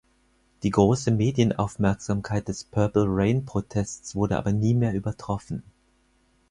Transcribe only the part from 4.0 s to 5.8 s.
wurde aber nie mehr übertroffen.